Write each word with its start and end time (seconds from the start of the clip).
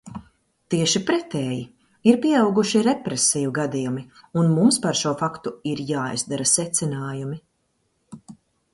Tieši 0.73 1.01
pretēji, 1.09 1.59
ir 2.13 2.17
pieauguši 2.23 2.81
represiju 2.89 3.53
gadījumi, 3.59 4.07
un 4.43 4.51
mums 4.57 4.83
par 4.89 5.01
šo 5.03 5.15
faktu 5.23 5.57
ir 5.75 5.87
jāizdara 5.95 6.53
secinājumi. 6.57 7.43